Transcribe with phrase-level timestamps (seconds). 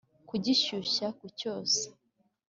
[0.29, 1.87] kugishyushya kucyosa